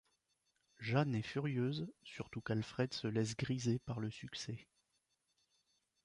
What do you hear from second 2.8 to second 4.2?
se laisse griser par le